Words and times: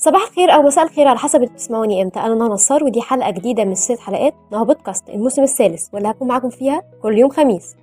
صباح 0.00 0.22
الخير 0.22 0.54
أو 0.54 0.62
مساء 0.62 0.84
الخير 0.84 1.08
على 1.08 1.18
حسب 1.18 1.40
بتسمعوني 1.40 2.02
إمتى. 2.02 2.20
أنا 2.20 2.34
نهى 2.34 2.48
نصار 2.48 2.84
ودي 2.84 3.00
حلقة 3.00 3.30
جديدة 3.30 3.64
من 3.64 3.74
ست 3.74 3.98
حلقات 3.98 4.34
نهى 4.52 4.64
بودكاست 4.64 5.08
الموسم 5.08 5.42
الثالث 5.42 5.88
واللي 5.92 6.10
هكون 6.10 6.28
معاكم 6.28 6.50
فيها 6.50 6.82
كل 7.02 7.18
يوم 7.18 7.30
خميس. 7.30 7.76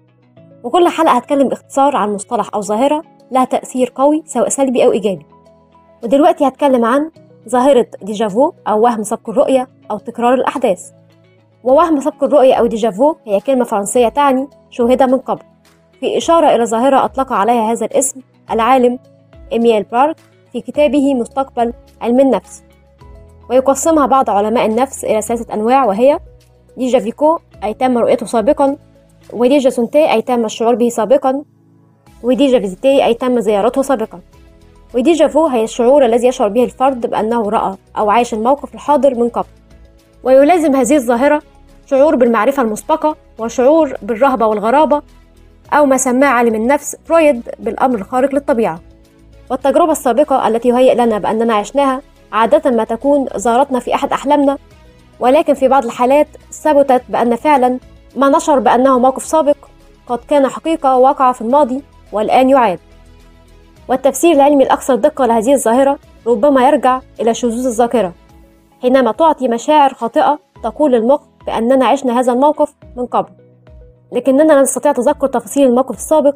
وكل 0.64 0.88
حلقة 0.88 1.12
هتكلم 1.12 1.48
باختصار 1.50 1.96
عن 1.96 2.14
مصطلح 2.14 2.50
أو 2.54 2.62
ظاهرة 2.62 3.04
لها 3.32 3.46
تأثير 3.46 3.92
قوي 3.96 4.24
سواء 4.26 4.50
سلبي 4.50 4.86
أو 4.86 4.92
إيجابي. 4.92 5.26
ودلوقتي 6.04 6.48
هتكلم 6.48 6.86
عن 6.86 7.12
ظاهرة 7.50 7.88
déjà 8.02 8.35
vu 8.35 8.52
أو 8.68 8.82
وهم 8.82 9.04
سبق 9.04 9.30
الرؤية 9.30 9.68
أو 9.92 9.98
تكرار 9.98 10.34
الأحداث. 10.34 10.92
ووهم 11.64 12.00
سبق 12.00 12.24
الرؤية 12.24 12.54
أو 12.54 12.66
déjà 12.66 12.99
vu 12.99 13.16
هي 13.26 13.40
كلمة 13.40 13.64
فرنسية 13.64 14.08
تعني 14.08 14.48
شوهد 14.70 15.04
من 15.04 15.18
قبل. 15.18 15.44
في 16.00 16.18
إشارة 16.18 16.56
إلى 16.56 16.66
ظاهرة 16.66 17.06
أطلق 17.06 17.34
عليها 17.34 17.72
هذا 17.72 17.86
الاسم 17.86 18.20
العالم 18.52 19.00
إميل 19.54 19.84
بواراك 19.84 20.16
في 20.56 20.62
كتابه 20.62 21.14
مستقبل 21.14 21.74
علم 22.02 22.20
النفس 22.20 22.64
ويقسمها 23.50 24.06
بعض 24.06 24.30
علماء 24.30 24.66
النفس 24.66 25.06
إلى 25.06 25.22
ثلاثة 25.22 25.54
أنواع 25.54 25.86
وهي 25.86 26.20
déjà 26.78 27.00
vécu 27.00 27.40
أي 27.64 27.74
تم 27.74 27.98
رؤيته 27.98 28.26
سابقا 28.26 28.78
و 29.34 29.41
déjà 29.41 29.70
senti 29.70 30.12
أي 30.12 30.22
تم 30.22 30.46
الشعور 30.46 30.76
به 30.76 30.90
سابقا 30.90 31.44
و 32.24 32.31
déjà 32.31 32.60
visité 32.60 33.06
أي 33.06 33.14
تم 33.14 33.40
زيارته 33.40 33.82
سابقا. 33.82 34.20
و 34.96 35.02
déjà 35.02 35.28
vu 35.28 35.48
هي 35.48 35.64
الشعور 35.64 36.06
الذي 36.06 36.28
يشعر 36.28 36.48
به 36.48 36.64
الفرد 36.64 37.10
بأنه 37.10 37.50
رأى 37.50 37.76
أو 37.98 38.10
عاش 38.10 38.34
الموقف 38.34 38.74
الحاضر 38.74 39.16
من 39.16 39.30
قبل. 39.30 39.48
ويلازم 40.24 40.76
هذه 40.76 40.96
الظاهرة 40.96 41.42
شعور 41.86 42.16
بالمعرفة 42.16 42.62
المسبقة 42.62 43.16
وشعور 43.40 43.94
بالرهبة 44.02 44.46
والغرابة 44.48 45.02
أو 45.74 45.86
ما 45.86 45.98
سماه 45.98 46.28
عالم 46.28 46.56
النفس 46.56 46.96
فرويد 47.06 47.50
بالأمر 47.60 47.96
الخارق 47.96 48.34
للطبيعة. 48.34 48.80
والتجربة 49.52 49.92
السابقة 49.92 50.48
التي 50.48 50.70
يهيئ 50.70 50.96
لنا 50.96 51.18
بأننا 51.18 51.54
عشناها 51.54 52.02
عادة 52.32 52.72
ما 52.72 52.84
تكون 52.84 53.28
زارتنا 53.36 53.80
في 53.80 53.96
أحد 53.96 54.12
أحلامنا 54.14 54.58
ولكن 55.20 55.54
في 55.54 55.68
بعض 55.68 55.86
الحالات 55.86 56.28
ثبتت 56.52 57.02
بأن 57.10 57.36
فعلا 57.36 57.80
ما 58.16 58.30
نشعر 58.30 58.60
بأنه 58.60 59.00
موقف 59.00 59.24
سابق 59.24 59.56
قد 60.08 60.20
كان 60.28 60.48
حقيقة 60.48 60.98
وقع 60.98 61.32
في 61.32 61.42
الماضي 61.42 61.84
والآن 62.12 62.50
يعاد. 62.50 62.80
والتفسير 63.88 64.32
العلمي 64.32 64.64
الأكثر 64.64 64.96
دقة 64.96 65.26
لهذه 65.26 65.54
الظاهرة 65.54 66.00
ربما 66.28 66.68
يرجع 66.68 67.02
إلى 67.20 67.34
شذوذ 67.34 67.66
الذاكرة 67.66 68.14
حينما 68.82 69.12
تعطي 69.12 69.48
مشاعر 69.48 69.94
خاطئة 69.94 70.40
تقول 70.64 70.92
للمخ 70.92 71.22
بأننا 71.48 71.86
عشنا 71.86 72.20
هذا 72.20 72.34
الموقف 72.34 72.74
من 72.98 73.06
قبل. 73.06 73.30
لكننا 74.12 74.54
لا 74.54 74.62
نستطيع 74.62 74.92
تذكر 74.92 75.28
تفاصيل 75.28 75.68
الموقف 75.68 75.96
السابق 75.96 76.36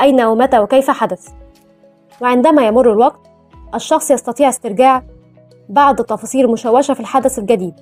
أين 0.00 0.20
ومتى 0.20 0.58
وكيف 0.58 0.90
حدث. 0.90 1.41
وعندما 2.20 2.66
يمر 2.66 2.92
الوقت 2.92 3.30
الشخص 3.74 4.10
يستطيع 4.10 4.48
استرجاع 4.48 5.02
بعض 5.68 6.00
التفاصيل 6.00 6.44
المشوشة 6.44 6.94
في 6.94 7.00
الحدث 7.00 7.38
الجديد 7.38 7.74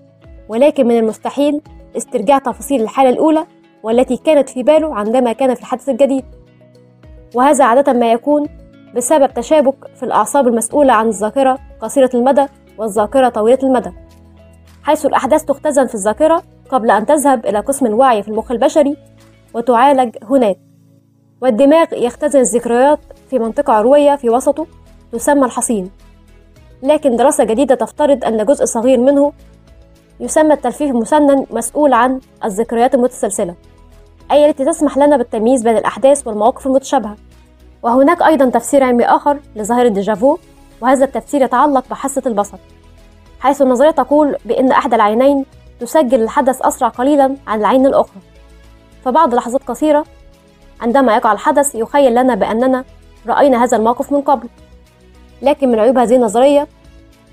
ولكن 0.49 0.87
من 0.87 0.99
المستحيل 0.99 1.61
استرجاع 1.97 2.39
تفاصيل 2.39 2.83
الحالة 2.83 3.11
الأولى 3.11 3.47
والتي 3.83 4.17
كانت 4.17 4.49
في 4.49 4.63
باله 4.63 4.95
عندما 4.95 5.33
كان 5.33 5.55
في 5.55 5.61
الحدث 5.61 5.89
الجديد. 5.89 6.25
وهذا 7.35 7.65
عادة 7.65 7.93
ما 7.93 8.13
يكون 8.13 8.47
بسبب 8.97 9.35
تشابك 9.35 9.75
في 9.95 10.03
الأعصاب 10.03 10.49
المسؤولة 10.49 10.93
عن 10.93 11.09
الذاكرة 11.09 11.59
قصيرة 11.81 12.11
المدى 12.15 12.47
والذاكرة 12.79 13.29
طويلة 13.29 13.59
المدى 13.63 13.93
حيث 14.83 15.07
الأحداث 15.07 15.45
تختزن 15.45 15.87
في 15.87 15.95
الذاكرة 15.95 16.43
قبل 16.71 16.91
أن 16.91 17.07
تذهب 17.07 17.47
إلى 17.47 17.61
قسم 17.61 17.87
الوعي 17.87 18.23
في 18.23 18.29
المخ 18.29 18.51
البشري 18.51 18.97
وتعالج 19.55 20.17
هناك. 20.23 20.59
والدماغ 21.43 21.87
يختزن 21.93 22.41
الذكريات 22.41 23.01
في 23.31 23.39
منطقة 23.39 23.73
عروية 23.73 24.17
في 24.17 24.31
وسطه 24.31 24.67
تسمى 25.13 25.45
الحصين. 25.45 25.91
لكن 26.83 27.17
دراسة 27.17 27.45
جديدة 27.45 27.75
تفترض 27.75 28.25
أن 28.25 28.45
جزء 28.45 28.65
صغير 28.65 28.99
منه 28.99 29.33
يسمى 30.21 30.55
التلفيف 30.55 30.91
المسنن 30.91 31.47
مسؤول 31.51 31.93
عن 31.93 32.21
الذكريات 32.45 32.95
المتسلسلة 32.95 33.55
أي 34.33 34.51
التي 34.51 34.65
تسمح 34.65 34.99
لنا 34.99 35.17
بالتمييز 35.17 35.63
بين 35.63 35.77
الأحداث 35.77 36.27
والمواقف 36.27 36.67
المتشابهة. 36.67 37.17
وهناك 37.83 38.23
أيضا 38.23 38.51
تفسير 38.51 38.85
علمي 38.85 39.05
آخر 39.05 39.39
لظاهرة 39.57 39.89
ديجافو 39.89 40.37
وهذا 40.81 41.05
التفسير 41.05 41.43
يتعلق 41.43 41.85
بحاسة 41.91 42.23
البصر 42.27 42.59
حيث 43.41 43.63
النظرية 43.63 43.91
تقول 43.91 44.37
بأن 44.45 44.73
أحد 44.73 44.95
العينين 44.95 45.45
تسجل 45.81 46.23
الحدث 46.23 46.63
أسرع 46.63 46.89
قليلا 46.89 47.37
عن 47.47 47.61
العين 47.61 47.87
الأخرى. 47.87 48.21
فبعد 49.05 49.35
لحظات 49.35 49.63
قصيرة 49.63 50.05
عندما 50.81 51.15
يقع 51.17 51.33
الحدث 51.33 51.75
يخيل 51.75 52.15
لنا 52.15 52.35
بأننا 52.35 52.85
رأينا 53.27 53.65
هذا 53.65 53.77
الموقف 53.77 54.13
من 54.13 54.21
قبل. 54.21 54.49
لكن 55.43 55.69
من 55.69 55.79
عيوب 55.79 55.99
هذه 55.99 56.17
النظرية 56.17 56.69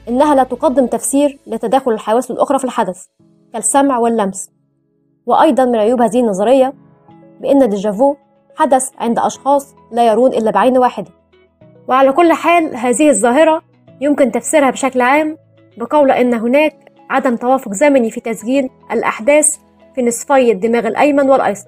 إنها 0.09 0.35
لا 0.35 0.43
تقدم 0.43 0.85
تفسير 0.87 1.39
لتداخل 1.47 1.91
الحواس 1.91 2.31
الأخرى 2.31 2.59
في 2.59 2.65
الحدث 2.65 3.05
كالسمع 3.53 3.97
واللمس. 3.97 4.49
وأيضا 5.25 5.65
من 5.65 5.75
عيوب 5.75 6.01
هذه 6.01 6.19
النظرية 6.19 6.73
بأن 7.41 7.63
ال 7.63 7.71
déjà 7.71 8.00
vu 8.00 8.15
حدث 8.55 8.89
عند 8.99 9.19
أشخاص 9.19 9.75
لا 9.91 10.07
يرون 10.07 10.33
إلا 10.33 10.51
بعين 10.51 10.77
واحدة. 10.77 11.11
وعلى 11.87 12.11
كل 12.11 12.33
حال 12.33 12.75
هذه 12.75 13.09
الظاهرة 13.09 13.61
يمكن 14.01 14.31
تفسيرها 14.31 14.69
بشكل 14.69 15.01
عام 15.01 15.37
بقول 15.77 16.11
أن 16.11 16.33
هناك 16.33 16.91
عدم 17.09 17.35
توافق 17.35 17.73
زمني 17.73 18.11
في 18.11 18.19
تسجيل 18.19 18.69
الأحداث 18.91 19.57
في 19.95 20.01
نصفي 20.01 20.51
الدماغ 20.51 20.87
الأيمن 20.87 21.29
والأيسر. 21.29 21.67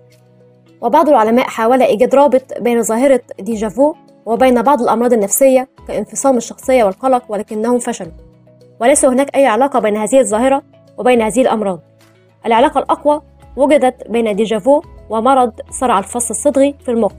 وبعض 0.81 1.09
العلماء 1.09 1.45
حاول 1.45 1.81
إيجاد 1.81 2.15
رابط 2.15 2.59
بين 2.61 2.83
ظاهرة 2.83 3.21
déjà 3.39 3.75
vu 3.75 3.93
وبين 4.29 4.61
بعض 4.61 4.81
الأمراض 4.81 5.13
النفسية 5.13 5.67
كانفصام 5.87 6.37
الشخصية 6.37 6.83
والقلق 6.83 7.23
ولكنهم 7.29 7.79
فشلوا. 7.79 8.11
وليس 8.81 9.05
هناك 9.05 9.35
أي 9.35 9.45
علاقة 9.45 9.79
بين 9.79 9.97
هذه 9.97 10.19
الظاهرة 10.19 10.61
وبين 10.97 11.21
هذه 11.21 11.41
الأمراض. 11.41 11.79
العلاقة 12.45 12.79
الأقوى 12.79 13.21
وجدت 13.55 14.07
بين 14.09 14.35
déjà 14.35 14.66
vu 14.66 14.81
ومرض 15.09 15.51
صرع 15.71 15.99
الفص 15.99 16.29
الصدغي 16.29 16.75
في 16.85 16.91
المخ. 16.91 17.11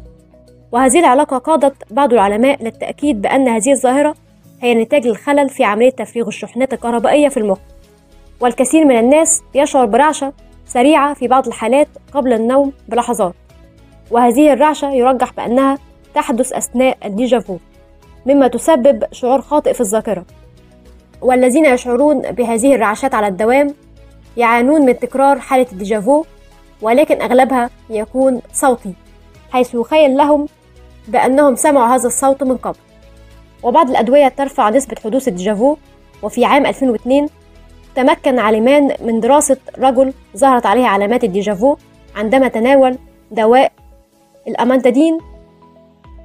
وهذه 0.72 1.00
العلاقة 1.00 1.38
قادت 1.38 1.74
بعض 1.92 2.12
العلماء 2.12 2.62
للتأكيد 2.62 3.22
بأن 3.22 3.48
هذه 3.48 3.72
الظاهرة 3.72 4.14
هي 4.60 4.74
نتاج 4.74 5.06
الخلل 5.06 5.48
في 5.48 5.64
عملية 5.64 5.90
تفريغ 5.90 6.28
الشحنات 6.28 6.72
الكهربائية 6.72 7.28
في 7.28 7.36
المخ. 7.36 7.58
والكثير 8.40 8.84
من 8.84 8.98
الناس 8.98 9.42
يشعر 9.54 9.86
برعشة 9.86 10.32
سريعة 10.66 11.14
في 11.14 11.28
بعض 11.28 11.46
الحالات 11.46 11.88
قبل 12.14 12.32
النوم 12.32 12.72
بلحظات. 12.88 13.34
وهذه 14.10 14.52
الرعشة 14.52 14.90
يرجح 14.90 15.32
بأنها 15.32 15.78
تحدث 16.14 16.52
أثناء 16.52 16.98
ال 17.04 17.12
déjà 17.12 17.41
vu 17.41 17.56
مما 18.26 18.48
تسبب 18.48 19.04
شعور 19.12 19.40
خاطئ 19.40 19.72
في 19.72 19.80
الذاكرة. 19.80 20.24
والذين 21.22 21.64
يشعرون 21.64 22.20
بهذه 22.20 22.74
الرعشات 22.74 23.14
على 23.14 23.26
الدوام 23.26 23.74
يعانون 24.36 24.86
من 24.86 24.98
تكرار 24.98 25.40
حالة 25.40 25.66
ال 25.72 25.80
déjà 25.80 26.09
vu 26.09 26.24
ولكن 26.82 27.22
أغلبها 27.22 27.70
يكون 27.90 28.40
صوتي 28.52 28.94
حيث 29.50 29.74
يخيل 29.74 30.16
لهم 30.16 30.46
بأنهم 31.08 31.54
سمعوا 31.56 31.94
هذا 31.94 32.06
الصوت 32.06 32.42
من 32.42 32.56
قبل. 32.56 32.78
وبعض 33.62 33.90
الأدوية 33.90 34.28
ترفع 34.28 34.70
نسبة 34.70 34.96
حدوث 35.04 35.28
ال 35.28 35.35
déjà 35.35 35.62
vu 35.62 35.76
وفي 36.22 36.44
عام 36.44 36.66
2002 36.66 37.28
تمكن 37.94 38.38
عالمان 38.38 38.96
من 39.00 39.20
دراسة 39.20 39.56
رجل 39.78 40.12
ظهرت 40.36 40.66
عليه 40.66 40.86
علامات 40.86 41.24
ال 41.24 41.32
déjà 41.32 41.61
vu 41.61 41.76
عندما 42.16 42.48
تناول 42.48 42.98
دواء 43.30 43.72
الأمانتادين 44.48 45.18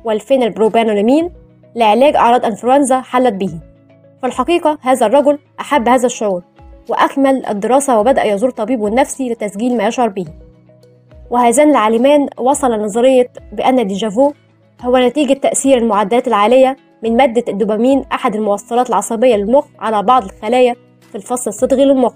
والفينيل 0.05 0.57
بروبانولامين 0.57 1.31
لعلاج 1.75 2.15
أعراض 2.15 2.45
أنفلونزا 2.45 3.01
حلت 3.01 3.33
به. 3.33 3.59
في 4.21 4.27
الحقيقة 4.27 4.77
هذا 4.81 5.05
الرجل 5.05 5.39
أحب 5.59 5.89
هذا 5.89 6.05
الشعور 6.05 6.43
وأكمل 6.89 7.45
الدراسة 7.45 7.99
وبدأ 7.99 8.23
يزور 8.23 8.49
طبيبه 8.49 8.87
النفسي 8.87 9.29
لتسجيل 9.29 9.77
ما 9.77 9.87
يشعر 9.87 10.07
به. 10.09 10.25
وهذان 11.29 11.69
العالمان 11.69 12.27
وصل 12.37 12.71
لنظرية 12.71 13.31
بأن 13.51 13.79
ال 13.79 13.87
déjà 13.87 14.16
vu 14.16 14.31
هو 14.81 14.97
نتيجة 14.97 15.33
تأثير 15.33 15.77
المعدلات 15.77 16.27
العالية 16.27 16.77
من 17.03 17.17
مادة 17.17 17.43
الدوبامين 17.47 18.05
أحد 18.13 18.35
الموصلات 18.35 18.89
العصبية 18.89 19.35
للمخ 19.35 19.65
على 19.79 20.03
بعض 20.03 20.23
الخلايا 20.23 20.75
في 21.09 21.15
الفص 21.15 21.47
الصدغي 21.47 21.85
للمخ. 21.85 22.13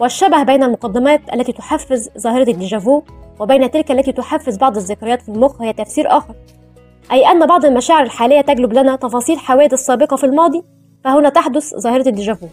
والشبه 0.00 0.42
بين 0.42 0.62
المقدمات 0.62 1.20
التي 1.34 1.52
تحفز 1.52 2.10
ظاهرة 2.18 2.50
ال 2.50 2.57
déjà 2.57 2.87
vu 2.87 3.02
وبين 3.40 3.70
تلك 3.70 3.90
التي 3.90 4.12
تحفز 4.12 4.56
بعض 4.56 4.76
الذكريات 4.76 5.22
في 5.22 5.28
المخ 5.28 5.62
هي 5.62 5.72
تفسير 5.72 6.16
آخر. 6.16 6.34
أي 7.12 7.26
أن 7.30 7.46
بعض 7.46 7.64
المشاعر 7.64 8.02
الحالية 8.02 8.40
تجلب 8.40 8.72
لنا 8.72 8.96
تفاصيل 8.96 9.38
حوادث 9.38 9.80
سابقة 9.80 10.16
في 10.16 10.24
الماضي 10.24 10.62
فهنا 11.04 11.28
تحدث 11.28 11.74
ظاهرة 11.74 12.08
ال 12.08 12.13
déjà 12.13 12.32
vu. 12.32 12.46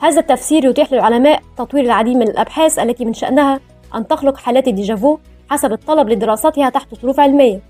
هذا 0.00 0.20
التفسير 0.20 0.64
يتيح 0.64 0.92
للعلماء 0.92 1.42
تطوير 1.58 1.84
العديد 1.84 2.16
من 2.16 2.22
الأبحاث 2.28 2.78
التي 2.78 3.04
من 3.04 3.12
شأنها 3.14 3.60
أن 3.94 4.08
تخلق 4.08 4.36
حالات 4.36 4.68
ال 4.68 4.75
déjà 4.75 5.04
vu 5.04 5.18
حسب 5.50 5.72
الطلب 5.72 6.08
لدراستها 6.08 6.70
تحت 6.70 6.94
ظروف 6.94 7.20
علمية 7.20 7.60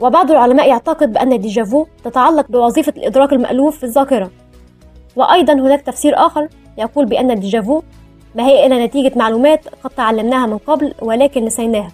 وبعض 0.00 0.30
العلماء 0.30 0.68
يعتقد 0.68 1.12
بأن 1.12 1.32
ال 1.32 1.40
déjà 1.40 1.71
vu 1.71 1.86
تتعلق 2.04 2.46
بوظيفة 2.48 2.92
الإدراك 2.96 3.32
المألوف 3.32 3.78
في 3.78 3.84
الذاكرة. 3.84 4.30
وأيضا 5.16 5.52
هناك 5.52 5.80
تفسير 5.80 6.26
آخر 6.26 6.48
يقول 6.78 7.06
بأن 7.06 7.30
ال 7.30 7.37
déjà 7.37 7.67
vu 7.67 7.82
ما 8.34 8.46
هي 8.46 8.66
إلا 8.66 8.86
نتيجة 8.86 9.18
معلومات 9.18 9.68
قد 9.84 9.90
تعلمناها 9.90 10.46
من 10.46 10.58
قبل 10.58 10.94
ولكن 11.02 11.44
نسيناها. 11.44 11.92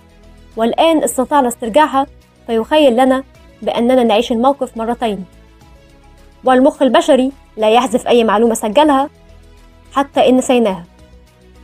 والآن 0.56 1.02
استطعنا 1.02 1.49
استرجاعها 1.49 2.06
فيخيل 2.46 2.96
لنا 2.96 3.24
بأننا 3.62 4.04
نعيش 4.04 4.32
الموقف 4.32 4.76
مرتين. 4.76 5.24
والمخ 6.44 6.82
البشري 6.82 7.32
لا 7.56 7.70
يحذف 7.70 8.06
أي 8.06 8.24
معلومة 8.24 8.54
سجلها 8.54 9.10
حتى 9.92 10.28
إن 10.28 10.36
نسيناها. 10.36 10.84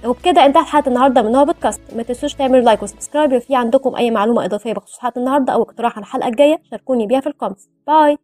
وبكده 0.04 0.46
انتهت 0.46 0.66
حلقة 0.66 0.88
النهاردة 0.88 1.22
من 1.22 1.36
نهى 1.37 1.44
بودكاست. 1.44 1.80
ما 1.96 2.02
تنسوش 2.02 2.34
تعملوا 2.34 2.64
like 2.64 2.82
و 2.82 2.88
subscribe 2.88 3.32
لو 3.32 3.40
في 3.40 3.56
عندكم 3.56 3.96
أي 3.96 4.10
معلومة 4.10 4.44
إضافية 4.44 4.72
بخصوص 4.72 4.98
حلقة 4.98 5.19
النهاردة 5.19 5.52
أو 5.52 5.62
اقتراح 5.62 5.96
على 5.96 6.02
الحلقة 6.02 6.28
الجاية 6.28 6.62
شاركوني 6.70 7.06
بيها 7.06 7.20
في 7.20 7.26
ال 7.26 7.31
comments. 7.31 7.69
bye! 7.87 8.19